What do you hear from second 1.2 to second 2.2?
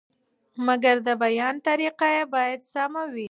بیان طریقه